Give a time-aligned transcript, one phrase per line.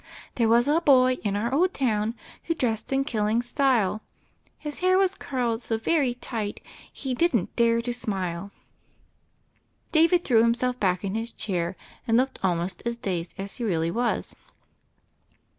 [0.33, 2.15] 'There was a boy in our old town
[2.45, 4.01] Who dressed in killing style,
[4.57, 6.59] His hair was curled so very tight
[6.91, 8.49] He didn't dare to smile
[9.91, 11.75] !'"David threw himself back in his chair,
[12.07, 14.35] and looked almost as dazed as he really was.